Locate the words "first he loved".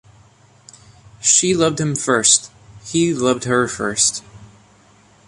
1.95-3.43